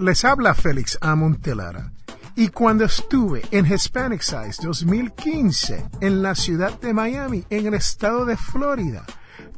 [0.00, 1.92] Les habla Félix Amontelara.
[2.34, 8.24] Y cuando estuve en Hispanic Size 2015 en la ciudad de Miami, en el estado
[8.24, 9.04] de Florida,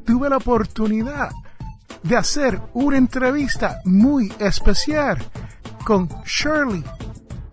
[0.04, 1.30] tuve la oportunidad
[2.02, 5.18] de hacer una entrevista muy especial
[5.84, 6.82] con Shirley.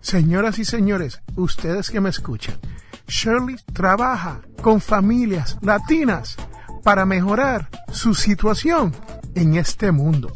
[0.00, 2.58] Señoras y señores, ustedes que me escuchan,
[3.06, 6.36] Shirley trabaja con familias latinas
[6.82, 8.92] para mejorar su situación
[9.36, 10.32] en este mundo.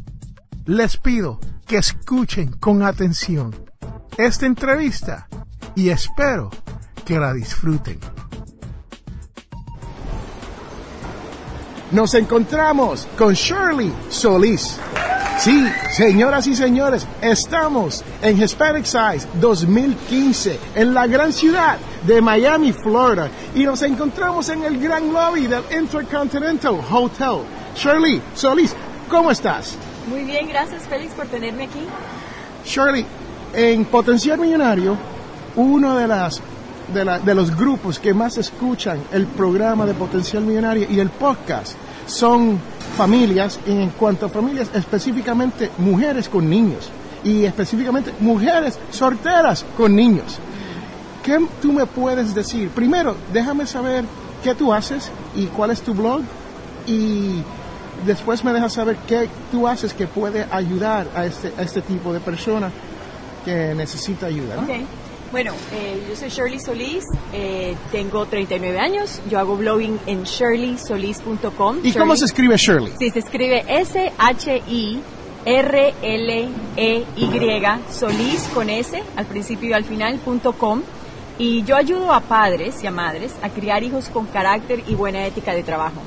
[0.67, 3.55] Les pido que escuchen con atención
[4.17, 5.29] esta entrevista
[5.75, 6.51] y espero
[7.05, 7.99] que la disfruten.
[11.91, 14.79] Nos encontramos con Shirley Solís.
[15.39, 22.73] Sí, señoras y señores, estamos en Hispanic Size 2015 en la gran ciudad de Miami,
[22.73, 27.43] Florida, y nos encontramos en el gran lobby del Intercontinental Hotel.
[27.77, 28.75] Shirley Solís,
[29.09, 29.77] ¿cómo estás?
[30.09, 31.81] Muy bien, gracias Félix por tenerme aquí.
[32.65, 33.07] Shirley,
[33.55, 34.97] en Potencial Millonario,
[35.57, 36.43] uno de las
[36.93, 41.09] de, la, de, los grupos que más escuchan el programa de Potencial Millonario y el
[41.09, 42.61] podcast son
[42.97, 46.91] familias, y en cuanto a familias, específicamente mujeres con niños
[47.25, 50.39] y específicamente mujeres solteras con niños.
[51.23, 52.69] ¿Qué tú me puedes decir?
[52.69, 54.05] Primero, déjame saber
[54.43, 56.21] qué tú haces y cuál es tu blog
[56.87, 57.43] y
[58.05, 62.13] después me dejas saber qué tú haces que puede ayudar a este, a este tipo
[62.13, 62.71] de persona
[63.45, 64.57] que necesita ayuda.
[64.57, 64.63] ¿no?
[64.63, 64.87] Okay.
[65.33, 71.79] Bueno, eh, yo soy Shirley Solís, eh, tengo 39 años, yo hago blogging en shirleysolis.com.
[71.83, 72.93] ¿Y cómo se escribe Shirley?
[72.99, 75.03] Sí, se escribe S-H-I-R-L-E-Y,
[77.91, 80.83] Solís con S, al principio y al final, punto com.
[81.37, 85.27] Y yo ayudo a padres y a madres a criar hijos con carácter y buena
[85.27, 86.01] ética de trabajo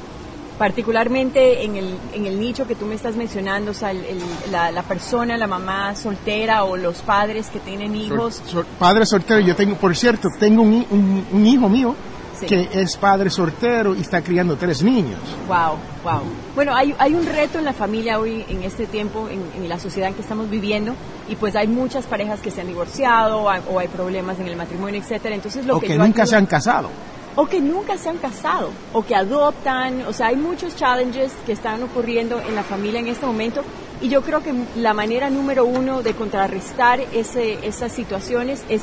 [0.58, 4.20] particularmente en el, en el nicho que tú me estás mencionando, o sea, el, el,
[4.52, 8.42] la, la, persona, la mamá soltera o los padres que tienen hijos.
[8.48, 11.96] So, so, padre soltero, yo tengo, por cierto, tengo un, un, un hijo mío
[12.40, 12.48] sí.
[12.48, 15.20] que es padre soltero y está criando tres niños.
[15.48, 16.24] Wow, wow.
[16.56, 19.80] Bueno, hay, hay un reto en la familia hoy, en este tiempo, en, en la
[19.80, 20.96] sociedad en que estamos viviendo,
[21.30, 24.48] y pues hay muchas parejas que se han divorciado o hay, o hay problemas en
[24.48, 25.36] el matrimonio, etcétera.
[25.36, 26.90] Entonces, lo o que, nunca ayudo, se han casado
[27.38, 31.52] o que nunca se han casado, o que adoptan, o sea, hay muchos challenges que
[31.52, 33.62] están ocurriendo en la familia en este momento,
[34.02, 38.82] y yo creo que la manera número uno de contrarrestar ese, esas situaciones es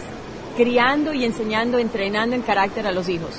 [0.56, 3.30] criando y enseñando, entrenando en carácter a los hijos.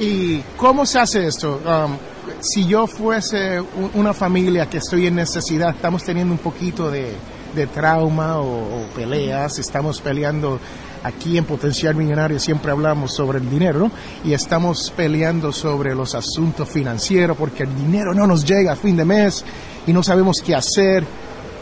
[0.00, 1.60] ¿Y cómo se hace esto?
[1.64, 1.96] Um,
[2.40, 7.14] si yo fuese un, una familia que estoy en necesidad, estamos teniendo un poquito de,
[7.54, 10.58] de trauma o peleas, estamos peleando
[11.02, 13.90] aquí en Potencial Millonario siempre hablamos sobre el dinero
[14.24, 18.96] y estamos peleando sobre los asuntos financieros porque el dinero no nos llega a fin
[18.96, 19.44] de mes
[19.86, 21.04] y no sabemos qué hacer.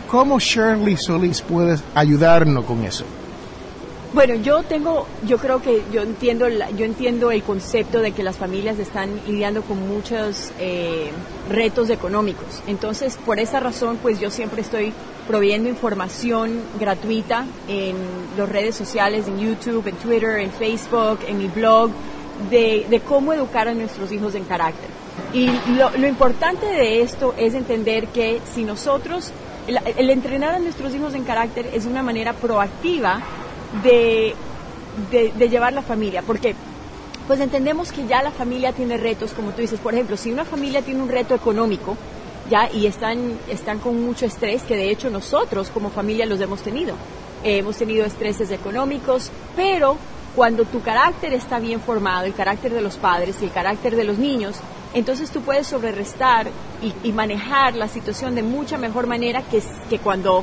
[0.08, 3.04] ¿Cómo Shirley Solís puede ayudarnos con eso?
[4.12, 8.36] Bueno, yo tengo, yo creo que yo entiendo, yo entiendo el concepto de que las
[8.36, 11.12] familias están lidiando con muchos eh,
[11.48, 12.60] retos económicos.
[12.66, 14.92] Entonces, por esa razón, pues yo siempre estoy
[15.30, 17.94] proveyendo información gratuita en
[18.36, 21.92] las redes sociales, en YouTube, en Twitter, en Facebook, en mi blog,
[22.50, 24.90] de, de cómo educar a nuestros hijos en carácter.
[25.32, 29.30] Y lo, importante de esto es entender que si nosotros,
[29.68, 33.20] el, el entrenar a nuestros hijos en carácter es una manera proactiva
[33.84, 34.34] de,
[35.12, 36.56] de, de, llevar la familia, porque
[37.28, 40.44] pues entendemos que ya la familia tiene retos, como tú dices, por ejemplo, si una
[40.44, 41.96] familia tiene un reto económico,
[42.50, 46.60] ya, y están, están con mucho estrés, que de hecho nosotros como familia los hemos
[46.60, 46.94] tenido,
[47.42, 49.96] hemos tenido estreses económicos, pero
[50.34, 54.04] cuando tu carácter está bien formado, el carácter de los padres y el carácter de
[54.04, 54.56] los niños,
[54.92, 56.48] entonces tú puedes sobrerestar
[57.04, 60.42] y, manejar la situación de mucha mejor manera que, que cuando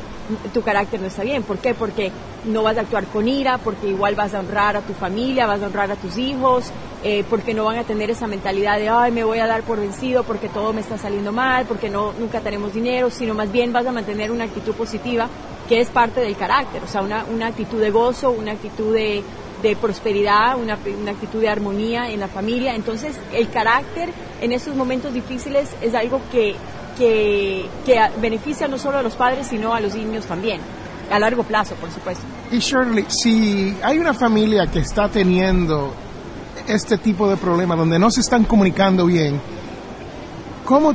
[0.54, 1.44] tu carácter no está bien.
[1.44, 1.74] ¿Por qué?
[1.74, 2.12] Porque
[2.46, 5.62] no vas a actuar con ira, porque igual vas a honrar a tu familia, vas
[5.62, 6.72] a honrar a tus hijos,
[7.04, 9.80] eh, porque no van a tener esa mentalidad de, ay, me voy a dar por
[9.80, 13.74] vencido porque todo me está saliendo mal, porque no, nunca tenemos dinero, sino más bien
[13.74, 15.28] vas a mantener una actitud positiva
[15.68, 19.24] que es parte del carácter, o sea, una, una actitud de gozo, una actitud de,
[19.62, 22.76] de prosperidad, una, una, actitud de armonía en la familia.
[22.76, 24.10] Entonces, el carácter
[24.42, 26.56] en esos momentos difíciles es algo que,
[26.98, 30.62] que, que beneficia no solo a los padres, sino a los niños también,
[31.12, 32.24] a largo plazo, por supuesto.
[32.52, 35.94] Y Shirley, si hay una familia que está teniendo
[36.68, 39.40] este tipo de problemas donde no se están comunicando bien,
[40.66, 40.94] ¿cómo,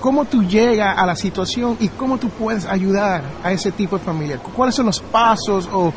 [0.00, 4.04] cómo tú llegas a la situación y cómo tú puedes ayudar a ese tipo de
[4.04, 4.38] familia?
[4.38, 5.92] ¿Cuáles son los pasos o,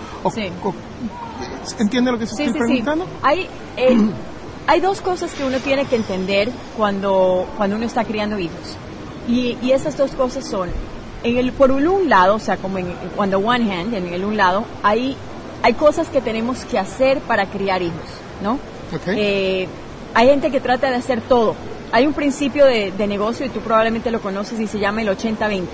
[1.80, 3.06] ¿Entiende lo que se estoy preguntando?
[3.22, 3.48] Hay,
[3.78, 3.98] eh,
[4.68, 8.78] hay dos cosas que uno tiene que entender cuando, cuando uno está criando hijos.
[9.28, 10.69] Y, y esas dos cosas son,
[11.24, 14.38] en el, por un lado, o sea, como en, on one hand, en el un
[14.38, 15.16] lado, hay,
[15.64, 18.10] hay cosas que tenemos que hacer para criar hijos,
[18.42, 18.60] ¿no?
[19.08, 19.68] Eh,
[20.13, 21.56] hay gente que trata de hacer todo,
[21.92, 25.66] hay un principio de, negocio y tú probablemente lo conoces y se llama el 80-20.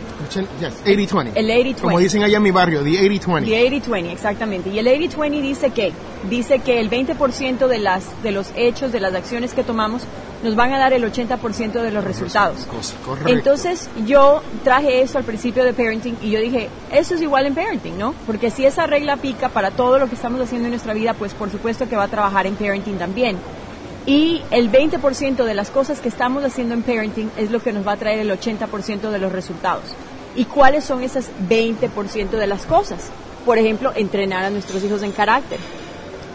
[0.59, 1.31] Yes, 80-20.
[1.35, 1.81] El 80-20.
[1.81, 3.45] Como dicen allá en mi barrio, the 80-20.
[3.45, 4.69] The 80-20, exactamente.
[4.69, 5.91] Y el 80-20 dice que
[6.29, 10.03] dice que el 20% de las de los hechos, de las acciones que tomamos
[10.43, 12.67] nos van a dar el 80% de los resultados.
[13.05, 13.31] Correcto.
[13.31, 17.55] Entonces, yo traje eso al principio de parenting y yo dije, eso es igual en
[17.55, 18.13] parenting, ¿no?
[18.27, 21.33] Porque si esa regla pica para todo lo que estamos haciendo en nuestra vida, pues
[21.33, 23.37] por supuesto que va a trabajar en parenting también.
[24.05, 27.87] Y el 20% de las cosas que estamos haciendo en parenting es lo que nos
[27.87, 29.83] va a traer el 80% de los resultados.
[30.35, 33.09] ¿Y cuáles son esas 20% de las cosas?
[33.45, 35.59] Por ejemplo, entrenar a nuestros hijos en carácter,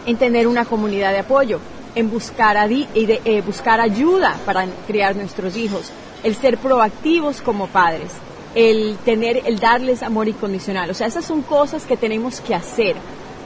[0.05, 1.59] en tener una comunidad de apoyo,
[1.93, 5.91] en buscar, eh, buscar ayuda para criar nuestros hijos,
[6.23, 8.11] el ser proactivos como padres,
[8.55, 10.89] el tener, el darles amor incondicional.
[10.89, 12.95] O sea, esas son cosas que tenemos que hacer.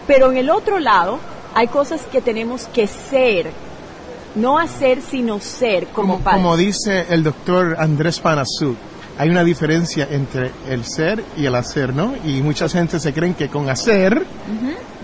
[0.08, 1.20] Pero en el otro lado,
[1.56, 3.52] hay cosas que tenemos que ser
[4.36, 8.76] no hacer sino ser como, como Como dice el doctor Andrés Panazú,
[9.18, 12.14] hay una diferencia entre el ser y el hacer, ¿no?
[12.26, 14.26] Y mucha gente se creen que con hacer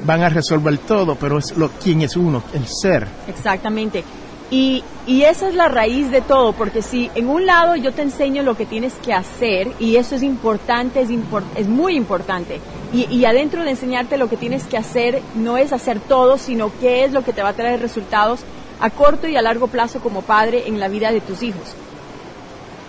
[0.03, 3.07] van a resolver todo, pero es lo quién es uno, el ser.
[3.27, 4.03] Exactamente.
[4.51, 8.01] Y, y, esa es la raíz de todo, porque si en un lado yo te
[8.01, 11.09] enseño lo que tienes que hacer, y eso es importante, es,
[11.55, 12.59] es muy importante,
[12.91, 16.71] y, y, adentro de enseñarte lo que tienes que hacer, no es hacer todo, sino
[16.79, 18.39] qué es lo que te va a traer resultados,
[18.79, 21.75] a corto y a largo plazo como padre en la vida de tus hijos.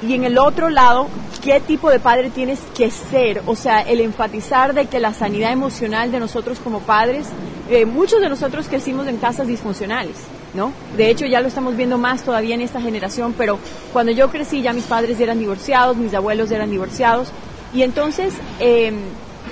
[0.07, 1.09] Y en el otro lado,
[1.43, 3.43] ¿qué tipo de padre tienes que ser?
[3.47, 7.27] O sea, el enfatizar de que la sanidad emocional de nosotros como padres,
[7.69, 10.17] eh, muchos de nosotros crecimos en casas disfuncionales,
[10.55, 10.73] ¿no?
[10.97, 13.59] De hecho, ya lo estamos viendo más todavía en esta generación, pero
[13.93, 17.29] cuando yo crecí ya mis padres eran divorciados, mis abuelos eran divorciados,
[17.75, 18.97] y entonces, em,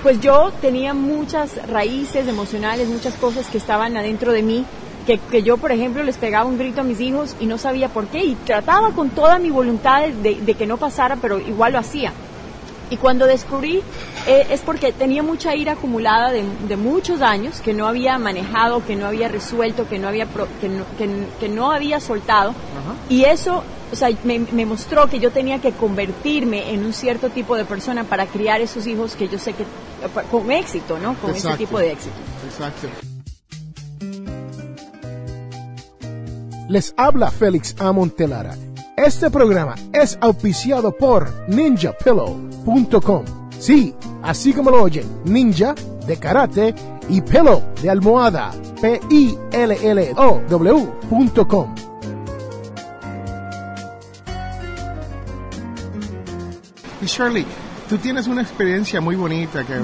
[0.03, 4.65] pues yo tenía muchas raíces emocionales, muchas cosas que estaban adentro de mí
[5.17, 8.09] que, yo, por ejemplo, les pegaba un grito a mis hijos y no sabía por
[8.09, 12.13] qué y trataba con toda mi voluntad de, que no pasara, pero igual lo hacía.
[12.91, 13.83] Y cuando descubrí
[14.27, 18.97] eh, es porque tenía mucha ira acumulada de, muchos años que no había manejado, que
[18.97, 20.27] no había resuelto, que no había,
[21.39, 22.55] que, no, había soltado.
[23.09, 23.63] Y eso
[23.93, 28.05] o sea, me, mostró que yo tenía que convertirme en un cierto tipo de persona
[28.05, 29.65] para criar esos hijos que yo sé que
[30.31, 31.15] con éxito, ¿no?
[31.15, 32.17] Con ese tipo de éxito.
[32.47, 32.89] Exacto.
[36.69, 38.55] Les habla Félix Amontelara.
[38.95, 43.25] Este programa es auspiciado por ninjapillow.com.
[43.59, 45.75] Sí, así como lo oyen, ninja
[46.07, 46.75] de karate
[47.09, 48.51] y pillow de almohada.
[48.83, 49.35] P-I-L-L-O-W.com.
[57.01, 57.47] Y Shirley,
[57.89, 59.75] tú tienes una experiencia muy bonita que,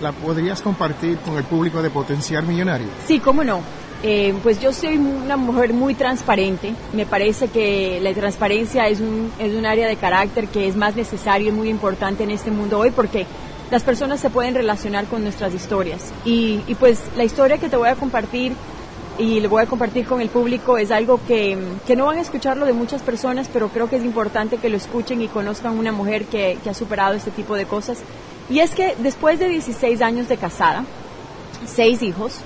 [0.00, 2.88] la podrías compartir con el público de Potenciar Millonario.
[3.06, 3.60] Sí, cómo no.
[4.02, 6.74] Eh, pues yo soy una mujer muy transparente.
[6.92, 10.96] Me parece que la transparencia es un, es un área de carácter que es más
[10.96, 13.26] necesario y muy importante en este mundo hoy porque
[13.70, 16.12] las personas se pueden relacionar con nuestras historias.
[16.24, 18.52] Y, y pues la historia que te voy a compartir
[19.18, 21.56] y le voy a compartir con el público es algo que,
[21.86, 24.76] que, no van a escucharlo de muchas personas, pero creo que es importante que lo
[24.76, 27.98] escuchen y conozcan una mujer que, que ha superado este tipo de cosas.
[28.50, 30.84] Y es que después de 16 años de casada,
[31.66, 32.40] seis hijos,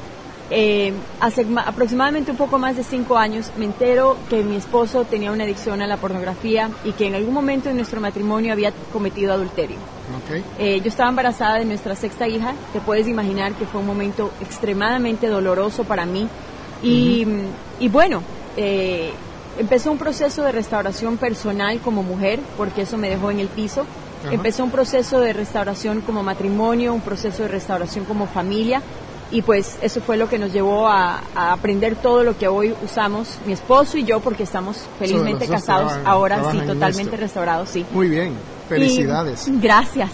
[0.49, 5.33] eh, hace aproximadamente un poco más de cinco años me entero que mi esposo tenía
[5.33, 9.33] una adicción a la pornografía y que en algún momento en nuestro matrimonio había cometido
[9.33, 9.77] adulterio.
[10.59, 14.31] Eh, yo estaba embarazada de nuestra sexta hija, te puedes imaginar que fue un momento
[14.41, 16.29] extremadamente doloroso para mí.
[16.83, 17.27] Y,
[17.81, 18.23] y bueno,
[18.57, 19.11] eh,
[19.59, 23.85] empezó un proceso de restauración personal como mujer, porque eso me dejó en el piso.
[24.31, 28.83] Empezó un proceso de restauración como matrimonio, un proceso de restauración como familia
[29.31, 33.39] y pues eso fue lo que nos llevó a, aprender todo lo que hoy usamos
[33.45, 37.85] mi esposo y yo porque estamos felizmente casados ahora sí totalmente restaurados sí.
[37.93, 38.35] Muy bien
[38.69, 39.47] felicidades.
[39.61, 40.11] gracias.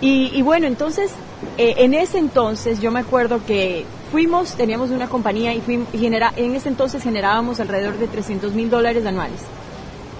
[0.00, 1.10] Y, bueno entonces
[1.58, 5.98] eh, en ese entonces yo me acuerdo que fuimos teníamos una compañía y, fuimos, y
[5.98, 9.40] genera, en ese entonces generábamos alrededor de 300 mil dólares anuales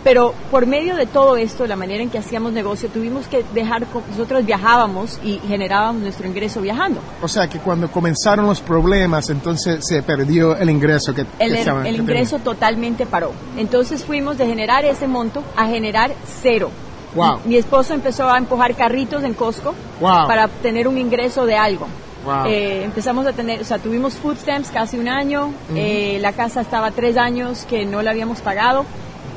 [0.04, 3.86] pero por medio de todo esto, la manera en que hacíamos negocio, tuvimos que dejar,
[4.08, 7.00] nosotros viajábamos y generábamos nuestro ingreso viajando.
[7.20, 11.96] O sea que cuando comenzaron los problemas, entonces se perdió el ingreso que El, el
[11.96, 13.32] ingreso totalmente paró.
[13.56, 16.70] Entonces fuimos de generar ese monto a generar cero.
[17.14, 17.40] Wow.
[17.44, 21.88] Mi, esposo empezó a empujar carritos en Costco para tener un ingreso de algo.
[22.24, 22.46] Wow.
[22.46, 26.60] Eh, empezamos a tener, o sea, tuvimos food stamps casi un año, eh, la casa
[26.60, 28.84] estaba tres años que no la habíamos pagado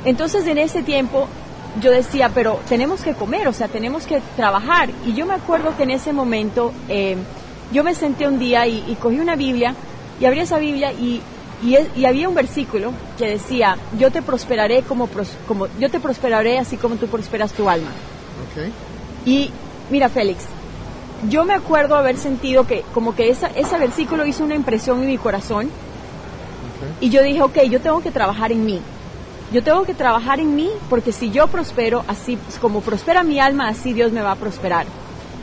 [0.06, 1.28] entonces en ese tiempo
[1.82, 4.90] yo decía, pero tenemos que comer, o sea, tenemos que trabajar.
[5.06, 7.16] Y yo me acuerdo que en ese momento eh,
[7.72, 9.76] yo me senté un día y, cogí una Biblia
[10.20, 11.22] y abrí esa Biblia y,
[11.64, 15.08] y, había un versículo que decía, yo te prosperaré como,
[15.48, 17.92] como, yo te prosperaré así como tú prosperas tu alma.
[18.52, 18.72] Okay.
[19.26, 19.52] Y
[19.90, 20.46] mira, Félix,
[21.30, 25.08] yo me acuerdo haber sentido que como que esa, ese versículo hizo una impresión en
[25.08, 25.70] mi corazón
[27.02, 28.82] y yo dije, ok, yo tengo que trabajar en mí.
[29.52, 33.68] Yo tengo que trabajar en mí porque si yo prospero, así como prospera mi alma,
[33.68, 34.86] así Dios me va a prosperar.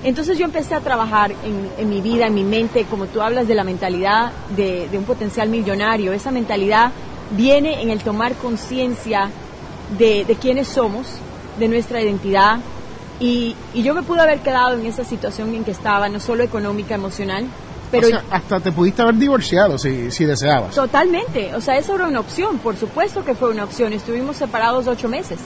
[0.05, 1.33] Entonces yo empecé a trabajar
[1.79, 5.49] en, mi vida, en mi mente, como tú hablas de la mentalidad de, un potencial
[5.49, 6.13] millonario.
[6.13, 6.93] Esa mentalidad
[7.33, 9.31] viene en el tomar conciencia
[9.99, 11.09] de, quiénes somos,
[11.59, 12.59] de nuestra identidad.
[13.19, 16.45] Y, y yo me pude haber quedado en esa situación en que estaba, no solo
[16.45, 17.47] económica, emocional,
[17.91, 20.75] pero hasta te pudiste haber divorciado si, si deseabas.
[20.75, 23.93] Totalmente, o sea, eso era una opción, por supuesto que fue una opción.
[23.93, 25.39] Estuvimos separados ocho meses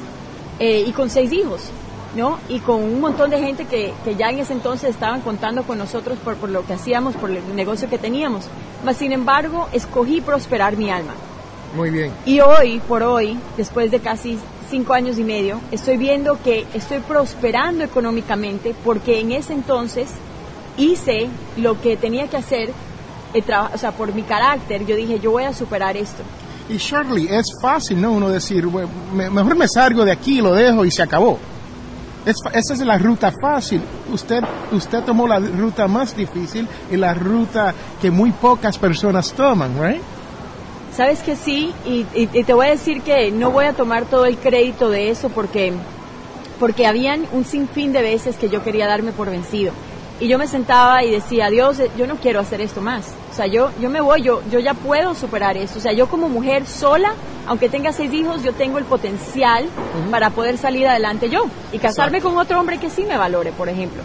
[0.59, 1.63] eh, y con seis hijos,
[2.17, 2.39] ¿no?
[2.49, 5.79] Y con un montón de gente que, que ya en ese entonces estaban contando con
[5.79, 8.47] nosotros por, por lo que hacíamos, por el negocio que teníamos.
[8.85, 11.15] Mas, sin embargo, escogí prosperar mi alma.
[11.75, 12.13] Muy bien.
[12.25, 14.39] Y hoy, por hoy, después de casi
[14.71, 20.09] cinco años y medio, estoy viendo que estoy prosperando económicamente porque en ese entonces
[20.81, 22.71] hice lo que tenía que hacer,
[23.75, 26.23] o sea, por mi carácter, yo dije, yo voy a superar esto.
[26.69, 28.13] Y Shirley, es fácil, ¿no?
[28.13, 28.67] Uno decir,
[29.13, 31.39] mejor me salgo de aquí, lo dejo y se acabó.
[32.25, 33.83] esa es la ruta fácil.
[34.13, 39.73] Usted, usted tomó la ruta más difícil y la ruta que muy pocas personas toman,
[39.81, 40.03] ¿right?
[40.97, 44.27] Sabes que sí, y, y, te voy a decir que no voy a tomar todo
[44.27, 45.73] el crédito de eso porque,
[46.59, 49.73] porque habían un sinfín de veces que yo quería darme por vencido
[50.21, 53.15] y yo me sentaba y decía, Dios, yo no quiero hacer esto más.
[53.31, 55.79] O sea, yo, yo me voy, yo, yo ya puedo superar esto.
[55.79, 57.15] O sea, yo como mujer sola,
[57.47, 59.67] aunque tenga seis hijos, yo tengo el potencial
[60.11, 63.71] para poder salir adelante yo y casarme con otro hombre que sí me valore, por
[63.71, 64.03] ejemplo.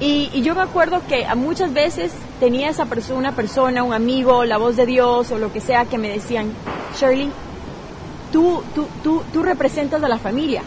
[0.00, 4.44] y, y, yo me acuerdo que muchas veces tenía esa persona, una persona, un amigo,
[4.44, 6.50] la voz de Dios o lo que sea, que me decían,
[6.98, 7.30] Shirley,
[8.32, 10.62] tú, tú, tú, tú representas a la familia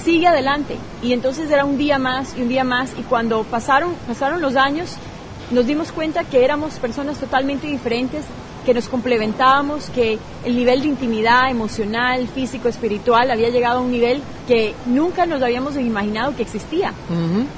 [0.00, 0.76] sigue adelante.
[1.02, 4.56] Y entonces era un día más y un día más y cuando pasaron, pasaron los
[4.56, 4.96] años
[5.50, 8.24] nos dimos cuenta que éramos personas totalmente diferentes,
[8.64, 13.90] que nos complementábamos, que el nivel de intimidad emocional, físico, espiritual había llegado a un
[13.90, 16.92] nivel que nunca nos habíamos imaginado que existía.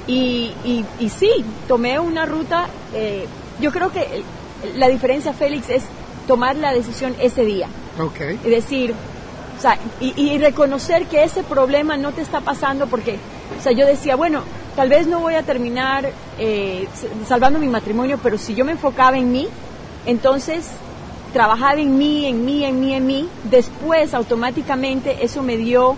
[0.07, 1.31] y, y, sí,
[1.67, 3.27] tomé una ruta, eh,
[3.59, 4.23] yo creo que
[4.75, 5.83] la diferencia, Félix, es
[6.27, 7.67] tomar la decisión ese día.
[7.99, 8.39] Okay.
[8.43, 8.95] Y decir,
[9.57, 13.17] o sea, y, reconocer que ese problema no te está pasando porque,
[13.59, 14.41] o sea, yo decía, bueno,
[14.75, 16.87] tal vez no voy a terminar eh,
[17.27, 19.47] salvando mi matrimonio, pero si yo me enfocaba en mí,
[20.05, 20.65] entonces
[21.31, 25.95] trabajar en mí, en mí, en mí, en mí, después automáticamente eso me dio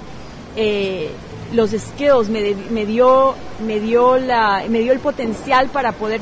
[0.56, 1.12] eh,
[1.54, 3.36] los skills, me, me, dio,
[3.66, 6.22] me, dio la, me dio el potencial para poder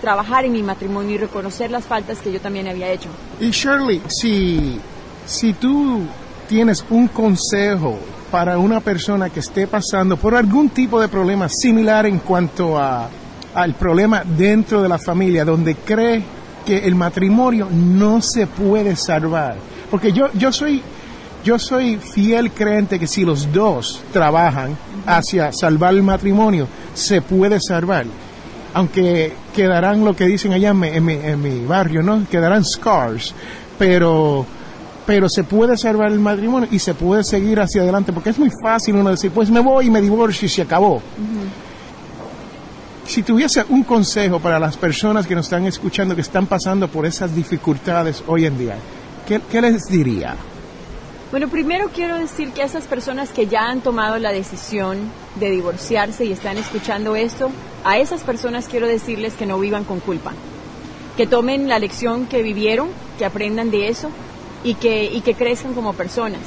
[0.00, 3.08] trabajar en mi matrimonio y reconocer las faltas que yo también había hecho.
[3.40, 4.80] Y Shirley, si,
[5.26, 6.02] si tú
[6.48, 7.98] tienes un consejo
[8.30, 13.08] para una persona que esté pasando por algún tipo de problema similar en cuanto a,
[13.54, 16.22] al problema dentro de la familia, donde cree
[16.64, 19.56] que el matrimonio no se puede salvar.
[19.90, 20.82] Porque yo, yo soy
[21.44, 27.60] yo soy fiel creyente que si los dos trabajan hacia salvar el matrimonio, se puede
[27.60, 28.06] salvar.
[28.72, 32.26] Aunque quedarán lo que dicen allá en mi, en mi, en mi barrio, ¿no?
[32.30, 33.34] Quedarán scars.
[33.78, 34.46] Pero
[35.06, 38.50] pero se puede salvar el matrimonio y se puede seguir hacia adelante, porque es muy
[38.62, 41.02] fácil uno decir, pues me voy y me divorcio y se acabó.
[43.06, 47.04] Si tuviese un consejo para las personas que nos están escuchando, que están pasando por
[47.04, 48.76] esas dificultades hoy en día,
[49.26, 50.34] ¿qué, les diría?
[51.30, 54.98] Bueno, primero quiero decir que a esas personas que ya han tomado la decisión
[55.34, 57.50] de divorciarse y están escuchando esto,
[57.84, 60.32] a esas personas quiero decirles que no vivan con culpa,
[61.18, 64.10] que tomen la lección que vivieron, que aprendan de eso
[64.64, 66.40] y que, y que crezcan como personas.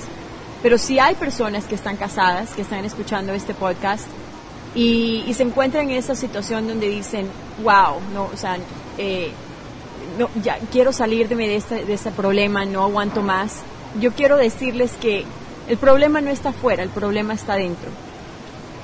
[0.62, 4.06] Pero si hay personas que están casadas, que están escuchando este podcast
[4.76, 7.28] y, se encuentran en esa situación donde dicen,
[7.64, 8.58] wow, no, o sea,
[8.98, 9.32] eh,
[10.18, 13.62] no, ya quiero salirme de este, de este problema, no aguanto más.
[14.00, 15.26] Yo quiero decirles que
[15.68, 17.90] el problema no está afuera, el problema está dentro.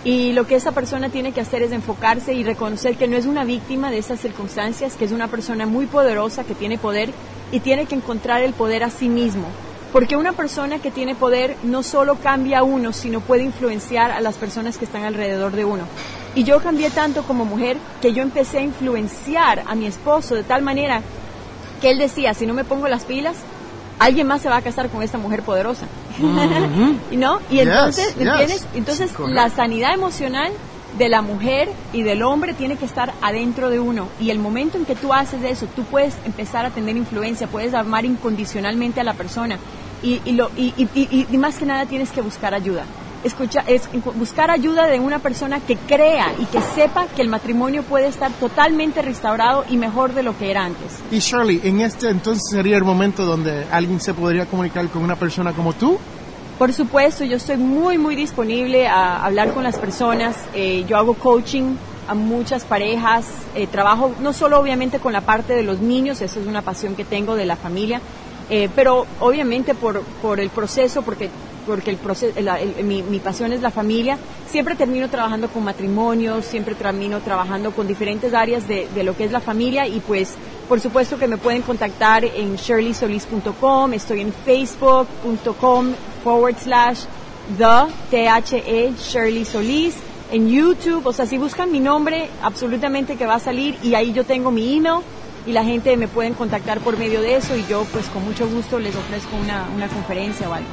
[0.04, 3.25] Y lo que esa persona tiene que hacer es enfocarse y reconocer que no es
[3.25, 7.12] una víctima de esas circunstancias, que es una persona muy poderosa, que tiene poder
[7.53, 9.45] y tiene que encontrar el poder a sí mismo.
[9.93, 14.22] Porque una persona que tiene poder no solo cambia a uno, sino puede influenciar a
[14.22, 15.83] las personas que están alrededor de uno.
[16.33, 20.41] Y yo cambié tanto como mujer que yo empecé a influenciar a mi esposo de
[20.41, 21.03] tal manera
[21.79, 23.36] que él decía, si no me pongo las pilas,
[24.00, 25.86] alguien más se va a casar con esta mujer poderosa.
[27.12, 27.39] ¿Y no?
[27.51, 28.65] Y entonces, ¿entiendes?
[28.74, 30.51] Entonces, la sanidad emocional
[30.97, 34.07] de la mujer y del hombre tiene que estar adentro de uno.
[34.19, 37.73] Y el momento en que tú haces eso, tú puedes empezar a tener influencia, puedes
[37.73, 39.57] amar incondicionalmente a la persona.
[40.01, 40.73] Y, y, lo, y,
[41.31, 42.85] y más que nada tienes que buscar ayuda
[43.23, 47.83] escucha, es buscar ayuda de una persona que crea y que sepa que el matrimonio
[47.83, 51.00] puede estar totalmente restaurado y mejor de lo que era antes.
[51.12, 55.15] Y Shirley, en este entonces sería el momento donde alguien se podría comunicar con una
[55.15, 55.97] persona como tú.
[56.57, 60.36] Por supuesto, yo estoy muy, muy disponible a hablar con las personas.
[60.53, 61.75] Eh, yo hago coaching
[62.07, 66.39] a muchas parejas, eh, trabajo no solo obviamente con la parte de los niños, eso
[66.39, 68.01] es una pasión que tengo de la familia,
[68.50, 71.29] eh, pero obviamente por, por el proceso, porque
[71.65, 72.38] porque el proceso,
[72.83, 74.17] mi, mi, pasión es la familia,
[74.50, 79.24] siempre termino trabajando con matrimonios, siempre termino trabajando con diferentes áreas de, de, lo que
[79.24, 80.36] es la familia y pues
[80.67, 85.93] por supuesto que me pueden contactar en shirleysolis.com, estoy en facebook.com
[86.24, 87.06] forward slash
[87.58, 89.96] the T-H-E Shirley Solis,
[90.32, 94.13] en YouTube, o sea, si buscan mi nombre, absolutamente que va a salir y ahí
[94.13, 95.01] yo tengo mi email
[95.46, 98.47] y la gente me pueden contactar por medio de eso y yo pues con mucho
[98.47, 100.69] gusto les ofrezco una, una conferencia o algo.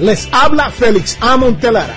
[0.00, 1.36] Les habla Félix A.
[1.36, 1.96] Montelara,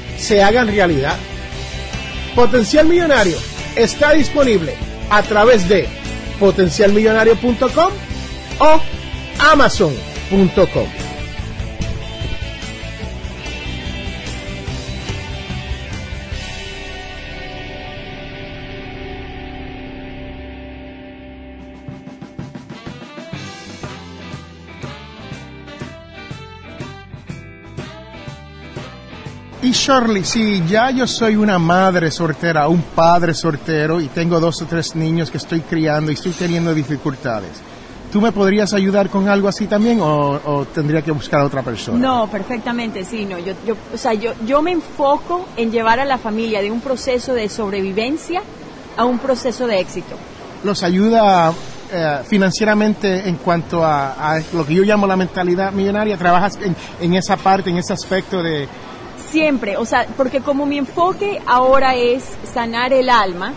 [0.21, 1.17] se hagan realidad.
[2.35, 3.37] Potencial Millonario
[3.75, 4.73] está disponible
[5.09, 5.87] a través de
[6.39, 7.91] potencialmillonario.com
[8.59, 8.81] o
[9.51, 11.00] amazon.com.
[29.81, 34.65] Shirley, sí, ya yo soy una madre soltera, un padre soltero y tengo dos o
[34.65, 37.49] tres niños que estoy criando y estoy teniendo dificultades.
[38.11, 41.97] ¿Tú me podrías ayudar con algo así también o, tendría que buscar a otra persona?
[41.97, 43.39] No, perfectamente, sí, no.
[43.39, 46.81] Yo, yo, o sea, yo, yo me enfoco en llevar a la familia de un
[46.81, 48.43] proceso de sobrevivencia
[48.97, 50.15] a un proceso de éxito.
[50.63, 51.51] ¿Los ayuda
[51.91, 56.17] eh, financieramente en cuanto a, lo que yo llamo la mentalidad millonaria?
[56.17, 58.67] ¿Trabajas en, en esa parte, en ese aspecto de
[59.29, 63.53] Siempre, o sea, porque como mi enfoque ahora es sanar el alma,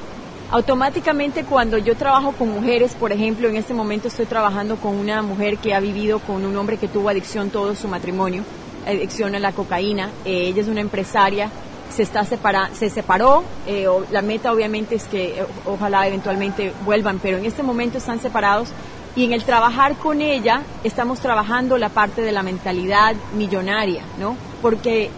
[0.50, 5.22] automáticamente cuando yo trabajo con mujeres, por ejemplo, en este momento estoy trabajando con una
[5.22, 8.44] mujer que ha vivido con un hombre que tuvo adicción todo su matrimonio,
[8.87, 11.50] adicción a la cocaína, eh, ella es una empresaria,
[11.90, 17.38] se está separa, se separó, eh, la meta obviamente es que ojalá eventualmente vuelvan, pero
[17.38, 18.68] en este momento están separados
[19.16, 24.37] y en el trabajar con ella estamos trabajando la parte de la mentalidad millonaria, ¿no?
[24.61, 25.11] Porque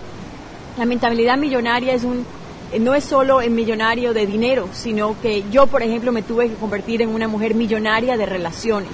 [0.79, 2.25] la mentalidad millonaria es un
[2.73, 6.49] eh, no es solo el millonario de dinero, sino que yo, por ejemplo, me tuve
[6.49, 8.91] que convertir en una mujer millonaria de relaciones,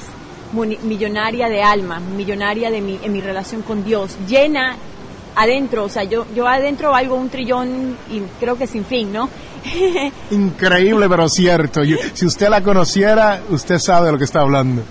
[0.53, 4.77] millonaria de alma, millonaria de mi, en mi relación con Dios, llena
[5.35, 9.31] adentro, o sea, yo, yo adentro algo un trillón y creo que sin fin, ¿no?
[10.31, 11.81] Increíble, pero cierto.
[12.13, 14.83] si usted la conociera, usted sabe de lo que está hablando.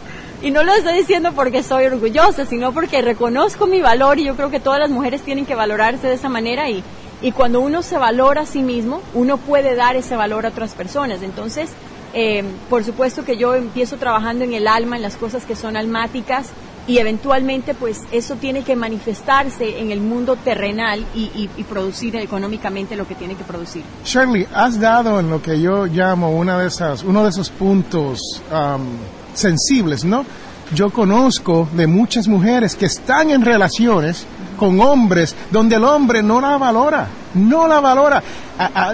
[0.41, 4.35] Y no lo estoy diciendo porque soy orgullosa, sino porque reconozco mi valor y yo
[4.35, 6.83] creo que todas las mujeres tienen que valorarse de esa manera y,
[7.21, 10.73] Y cuando uno se valora a sí mismo, uno puede dar ese valor a otras
[10.73, 11.21] personas.
[11.21, 11.69] Entonces,
[12.15, 15.77] eh, por supuesto que yo empiezo trabajando en el alma, en las cosas que son
[15.77, 16.49] almáticas,
[16.87, 23.07] y eventualmente pues eso tiene que manifestarse en el mundo terrenal y, producir económicamente lo
[23.07, 23.83] que tiene que producir.
[24.03, 28.19] Shirley, has dado en lo que yo llamo una de esas, uno de esos puntos
[28.51, 28.97] um,
[29.33, 30.25] sensibles, ¿no?
[30.73, 34.25] Yo conozco de muchas mujeres que están en relaciones
[34.57, 38.23] con hombres donde el hombre no la valora, no la valora.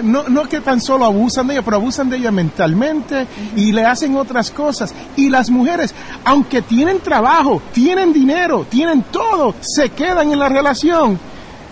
[0.02, 3.84] no, no que tan solo abusan de ella, pero abusan de ella mentalmente y le
[3.84, 4.92] hacen otras cosas.
[5.14, 11.18] Y las mujeres, aunque tienen trabajo, tienen dinero, tienen todo, se quedan en la relación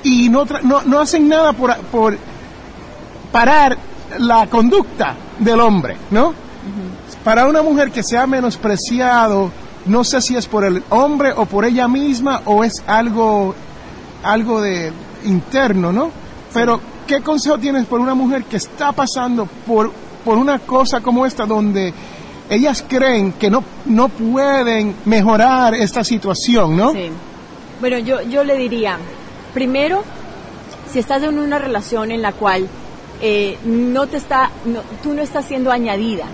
[0.05, 2.17] y no, no, hacen nada por, por
[3.33, 3.77] parar
[4.19, 6.33] la conducta del hombre, ¿no?
[7.27, 9.51] Para una mujer que se ha menospreciado,
[9.87, 13.53] no sé si es por el hombre o por ella misma o es algo
[14.23, 14.93] algo de
[15.25, 16.13] interno, ¿no?
[16.55, 19.91] Pero, ¿qué consejo tienes por una mujer que está pasando por,
[20.25, 21.93] por una cosa como esta donde
[22.49, 26.93] ellas creen que no, no pueden mejorar esta situación, ¿no?
[26.93, 27.11] Sí.
[27.81, 28.99] Bueno, yo, yo le diría,
[29.53, 30.05] primero,
[30.93, 32.69] si estás en una relación en la cual
[33.21, 34.53] eh, no te está,
[35.03, 36.27] tú no estás siendo añadida,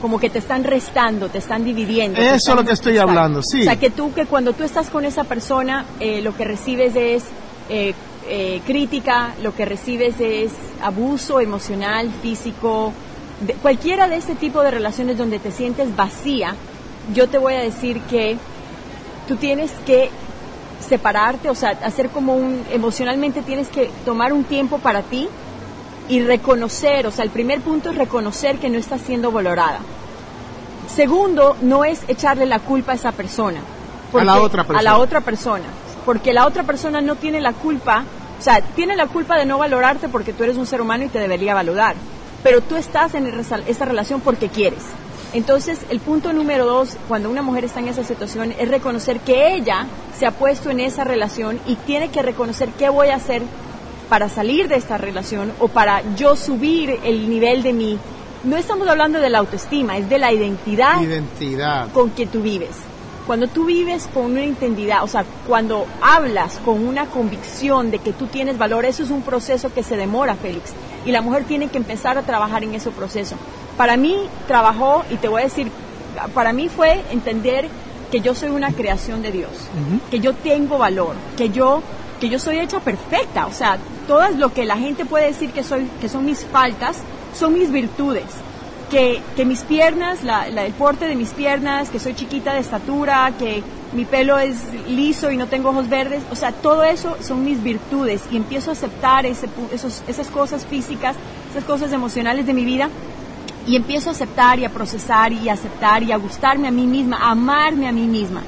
[0.00, 2.20] como que te están restando, te están dividiendo.
[2.20, 3.62] Eso es lo que estoy hablando, sí.
[3.62, 6.94] O sea, que tú, que cuando tú estás con esa persona, eh, lo que recibes
[6.96, 7.24] es
[7.68, 7.94] eh,
[8.28, 12.92] eh, crítica, lo que recibes es abuso emocional, físico,
[13.62, 16.54] cualquiera de ese tipo de relaciones donde te sientes vacía,
[17.14, 18.36] yo te voy a decir que
[19.26, 20.10] tú tienes que
[20.86, 25.28] separarte, o sea, hacer como un, emocionalmente tienes que tomar un tiempo para ti
[26.08, 29.80] y reconocer, o sea, el primer punto es reconocer que no estás siendo valorada.
[30.94, 33.60] Segundo, no es echarle la culpa a esa persona.
[34.14, 34.78] A la otra persona.
[34.78, 35.64] A la otra persona.
[36.06, 38.04] Porque la otra persona no tiene la culpa,
[38.38, 41.08] o sea, tiene la culpa de no valorarte porque tú eres un ser humano y
[41.08, 41.94] te debería valorar.
[42.42, 44.84] Pero tú estás en esa relación porque quieres.
[45.34, 49.54] Entonces, el punto número dos, cuando una mujer está en esa situación, es reconocer que
[49.54, 49.86] ella
[50.18, 53.42] se ha puesto en esa relación y tiene que reconocer qué voy a hacer
[54.08, 57.98] para salir de esta relación o para yo subir el nivel de mi...
[58.44, 61.90] No estamos hablando de la autoestima, es de la identidad, identidad.
[61.92, 62.70] con que tú vives.
[63.26, 68.12] Cuando tú vives con una identidad, o sea, cuando hablas con una convicción de que
[68.12, 70.72] tú tienes valor, eso es un proceso que se demora, Félix.
[71.04, 73.36] Y la mujer tiene que empezar a trabajar en ese proceso.
[73.76, 74.16] Para mí
[74.46, 75.70] trabajó, y te voy a decir,
[76.32, 77.68] para mí fue entender
[78.10, 79.50] que yo soy una creación de Dios,
[80.10, 81.82] que yo tengo valor, que yo
[82.20, 85.62] que yo soy hecha perfecta, o sea, todo lo que la gente puede decir que,
[85.62, 86.98] soy, que son mis faltas,
[87.38, 88.24] son mis virtudes.
[88.90, 93.30] Que, que mis piernas, la, el porte de mis piernas, que soy chiquita de estatura,
[93.38, 94.56] que mi pelo es
[94.88, 98.22] liso y no tengo ojos verdes, o sea, todo eso son mis virtudes.
[98.30, 101.16] Y empiezo a aceptar ese, esos, esas cosas físicas,
[101.50, 102.88] esas cosas emocionales de mi vida
[103.68, 106.86] y empiezo a aceptar y a procesar y a aceptar y a gustarme a mí
[106.86, 108.42] misma, a amarme a mí misma.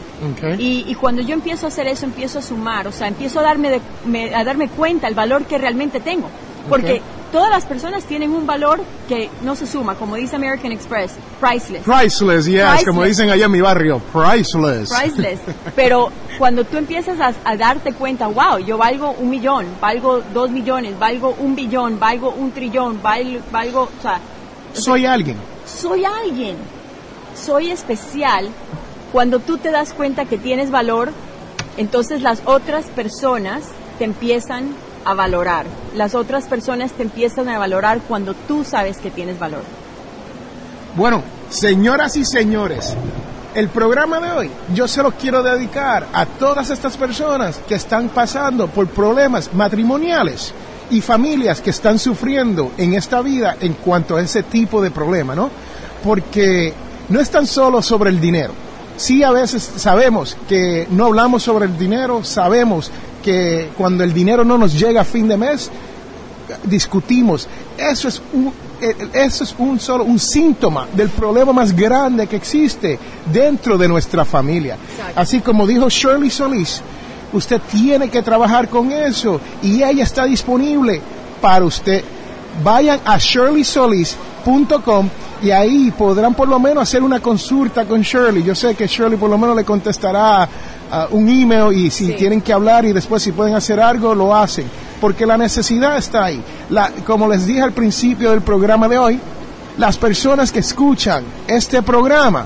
[0.59, 3.81] Y, cuando yo empiezo a hacer eso, empiezo a sumar, o sea, empiezo a darme,
[4.35, 6.29] a darme cuenta el valor que realmente tengo.
[6.69, 7.03] Porque
[7.33, 11.83] todas las personas tienen un valor que no se suma, como dice American Express, priceless.
[11.83, 14.91] Priceless, yes, como dicen allá en mi barrio, priceless.
[14.91, 15.41] Priceless.
[15.77, 20.99] Pero cuando tú empiezas a, darte cuenta, wow, yo valgo un millón, valgo dos millones,
[20.99, 24.21] valgo un billón, valgo un trillón, valgo, valgo o sea,
[24.73, 25.37] soy alguien.
[25.67, 26.57] Soy alguien.
[27.35, 28.49] Soy especial.
[29.13, 31.13] Cuando tú te das cuenta que tienes valor,
[31.77, 33.65] entonces las otras personas
[33.99, 35.67] te empiezan a valorar.
[35.95, 39.63] Las otras personas te empiezan a valorar cuando tú sabes que tienes valor.
[40.97, 42.97] Bueno, señoras y señores,
[43.55, 48.09] el programa de hoy yo se lo quiero dedicar a todas estas personas que están
[48.09, 50.53] pasando por problemas matrimoniales
[50.91, 55.35] y familias que están sufriendo en esta vida en cuanto a ese tipo de problema,
[55.35, 55.51] ¿no?
[56.03, 56.73] Porque
[57.09, 58.53] no es tan solo sobre el dinero.
[58.97, 62.91] Sí, a veces sabemos que no hablamos sobre el dinero, sabemos
[63.23, 65.71] que cuando el dinero no nos llega a fin de mes,
[66.65, 67.49] discutimos.
[67.79, 72.37] Eso es un, eh, eso es un solo un síntoma del problema más grande que
[72.37, 72.99] existe
[73.33, 74.77] dentro de nuestra familia.
[75.15, 76.83] Así como dijo Shirley Solís,
[77.33, 81.01] Usted tiene que trabajar con eso y ella está disponible
[81.41, 82.03] para usted.
[82.63, 85.09] Vayan a shirleysolis.com
[85.43, 88.43] y ahí podrán por lo menos hacer una consulta con Shirley.
[88.43, 90.49] Yo sé que Shirley por lo menos le contestará
[90.91, 94.35] uh, un email y si tienen que hablar y después si pueden hacer algo, lo
[94.35, 94.67] hacen.
[95.01, 96.43] Porque la necesidad está ahí.
[96.69, 99.21] La, como les dije al principio del programa de hoy,
[99.79, 102.45] las personas que escuchan este programa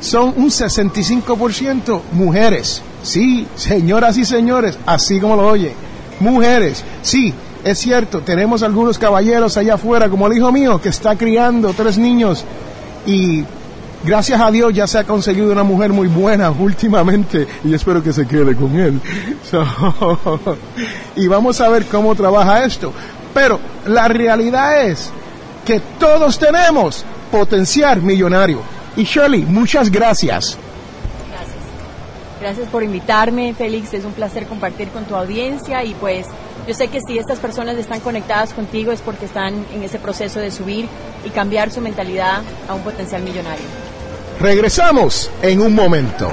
[0.00, 2.82] son un 65% mujeres.
[3.02, 5.72] Sí, señoras y señores, así como lo oye.
[6.20, 7.34] Mujeres, sí,
[7.64, 11.98] es cierto, tenemos algunos caballeros allá afuera, como el hijo mío, que está criando tres
[11.98, 12.44] niños
[13.06, 13.44] y
[14.04, 18.12] gracias a Dios ya se ha conseguido una mujer muy buena últimamente y espero que
[18.12, 19.00] se quede con él.
[21.16, 22.92] y vamos a ver cómo trabaja esto.
[23.34, 25.10] Pero la realidad es
[25.64, 28.60] que todos tenemos potencial millonario.
[28.96, 29.90] Y Shirley, muchas.
[29.90, 30.58] Gracias.
[32.42, 33.94] Gracias por invitarme, Félix.
[33.94, 36.26] Es un placer compartir con tu audiencia y pues
[36.66, 40.40] yo sé que si estas personas están conectadas contigo es porque están en ese proceso
[40.40, 40.88] de subir
[41.24, 43.64] y cambiar su mentalidad a un potencial millonario.
[44.40, 46.32] Regresamos en un momento.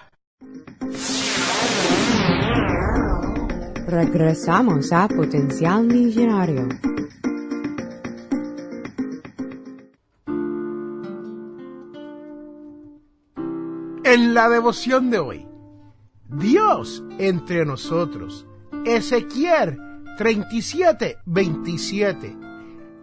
[3.91, 6.69] Regresamos a Potencial Millonario.
[14.05, 15.45] En la devoción de hoy,
[16.29, 18.47] Dios entre nosotros.
[18.85, 19.77] Ezequiel
[20.17, 22.37] 37, 27.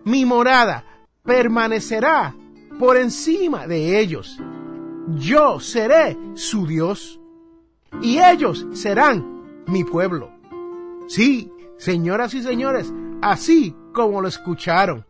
[0.07, 0.87] Mi morada
[1.22, 2.35] permanecerá
[2.79, 4.40] por encima de ellos.
[5.18, 7.20] Yo seré su Dios
[8.01, 10.38] y ellos serán mi pueblo.
[11.09, 12.92] Sí, señoras y señores,
[13.23, 15.07] así como lo escucharon,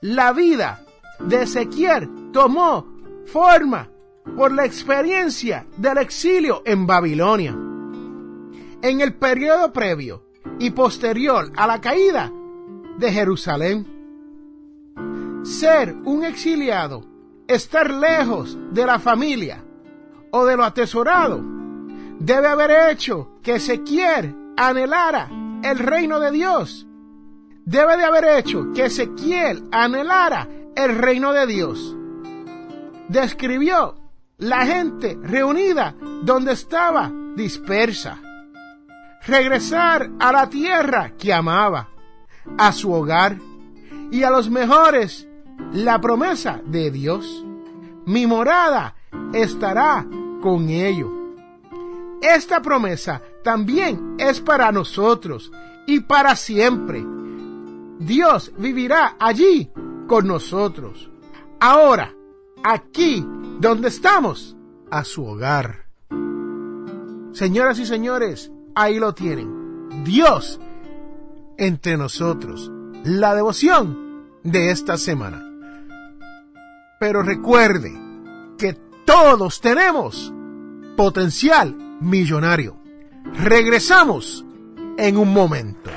[0.00, 0.82] la vida
[1.20, 2.86] de Ezequiel tomó
[3.26, 3.90] forma
[4.34, 7.54] por la experiencia del exilio en Babilonia.
[8.80, 10.24] En el periodo previo
[10.58, 12.32] y posterior a la caída
[12.96, 13.86] de Jerusalén,
[15.42, 17.04] ser un exiliado,
[17.46, 19.62] estar lejos de la familia
[20.30, 21.44] o de lo atesorado,
[22.18, 26.86] debe haber hecho que Ezequiel anhelara el reino de Dios.
[27.64, 31.96] Debe de haber hecho que Ezequiel anhelara el reino de Dios.
[33.08, 33.96] Describió
[34.38, 38.18] la gente reunida donde estaba dispersa.
[39.24, 41.90] Regresar a la tierra que amaba,
[42.58, 43.38] a su hogar
[44.10, 45.28] y a los mejores,
[45.72, 47.44] la promesa de Dios.
[48.04, 48.96] Mi morada
[49.32, 50.04] estará
[50.42, 51.21] con ellos.
[52.22, 55.50] Esta promesa también es para nosotros
[55.86, 57.04] y para siempre.
[57.98, 59.70] Dios vivirá allí
[60.06, 61.10] con nosotros.
[61.58, 62.14] Ahora,
[62.62, 63.26] aquí
[63.58, 64.56] donde estamos,
[64.90, 65.86] a su hogar.
[67.32, 70.04] Señoras y señores, ahí lo tienen.
[70.04, 70.60] Dios
[71.56, 72.70] entre nosotros.
[73.04, 75.42] La devoción de esta semana.
[77.00, 77.92] Pero recuerde
[78.58, 80.32] que todos tenemos
[80.96, 82.76] potencial millonario.
[83.34, 84.44] Regresamos
[84.98, 85.90] en un momento.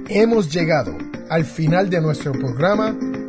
[0.09, 0.99] Hemos llegado
[1.31, 2.97] al final de nuestro programa